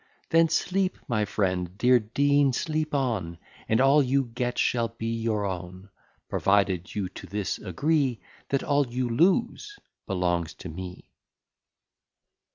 Then 0.31 0.49
sleep, 0.49 0.97
my 1.07 1.25
friend; 1.25 1.77
dear 1.77 1.99
Dean, 1.99 2.53
sleep 2.53 2.95
on, 2.95 3.37
And 3.69 3.79
all 3.79 4.01
you 4.01 4.23
get 4.33 4.57
shall 4.57 4.87
be 4.87 5.13
your 5.15 5.45
own; 5.45 5.91
Provided 6.27 6.95
you 6.95 7.07
to 7.09 7.27
this 7.27 7.59
agree, 7.59 8.19
That 8.49 8.63
all 8.63 8.87
you 8.87 9.07
lose 9.07 9.77
belongs 10.07 10.55
to 10.55 10.69
me. 10.69 11.11